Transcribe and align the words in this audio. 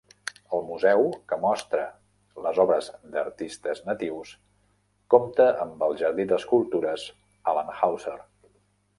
El 0.57 0.63
museu, 0.67 1.03
que 1.31 1.37
mostra 1.41 1.81
les 2.45 2.61
obres 2.63 2.87
d'artistes 3.15 3.81
natius, 3.89 4.31
compta 5.15 5.47
amb 5.67 5.85
el 5.89 5.93
jardí 6.01 6.25
d'escultures 6.33 7.05
Allan 7.53 7.71
Houser. 7.83 8.15